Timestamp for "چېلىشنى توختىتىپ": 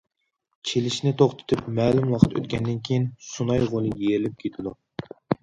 0.69-1.61